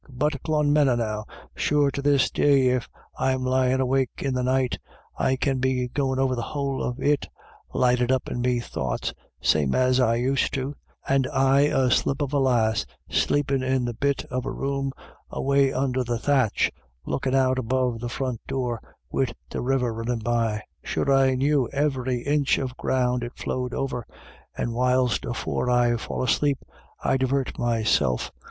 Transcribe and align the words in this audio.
But 0.09 0.41
Clonmena, 0.41 0.97
now, 0.97 1.25
sure 1.55 1.91
to 1.91 2.01
this 2.01 2.31
day 2.31 2.69
if 2.69 2.89
I'm 3.19 3.43
lyin' 3.45 3.79
awake 3.79 4.09
in 4.23 4.33
the 4.33 4.41
night, 4.41 4.79
I 5.15 5.35
can 5.35 5.59
be 5.59 5.89
goin' 5.89 6.17
over 6.17 6.33
the 6.35 6.41
whole 6.41 6.81
of 6.81 6.99
it, 6.99 7.29
lighted 7.71 8.11
up 8.11 8.27
in 8.27 8.41
me 8.41 8.61
thoughts, 8.61 9.13
same 9.41 9.75
as 9.75 9.99
I 9.99 10.15
used 10.15 10.55
to, 10.55 10.75
and 11.07 11.27
I 11.27 11.67
a 11.69 11.91
slip 11.91 12.23
of 12.23 12.33
a 12.33 12.39
lass 12.39 12.83
sleepin' 13.11 13.61
in 13.61 13.85
the 13.85 13.93
bit 13.93 14.25
of 14.31 14.47
a 14.47 14.51
room 14.51 14.91
away 15.29 15.71
under 15.71 16.03
the 16.03 16.17
thatch, 16.17 16.71
lookin' 17.05 17.35
out 17.35 17.59
above 17.59 17.99
the 17.99 18.09
front 18.09 18.41
door, 18.47 18.81
wid 19.11 19.35
the 19.51 19.61
river 19.61 19.93
runnin' 19.93 20.17
by. 20.17 20.63
Sure 20.83 21.13
I 21.13 21.35
knew 21.35 21.69
ivery 21.75 22.23
inch 22.23 22.57
of 22.57 22.75
ground 22.75 23.23
it 23.23 23.33
flowed 23.37 23.75
over, 23.75 24.07
and 24.57 24.73
whiles 24.73 25.19
afore 25.23 25.69
I'd 25.69 26.01
fall 26.01 26.23
asleep, 26.23 26.57
I'd 27.03 27.19
divart 27.19 27.49
meself 27.59 27.59
264 27.59 27.69
IRISH 27.69 28.01
ID 28.01 28.01
YLLS. 28.01 28.31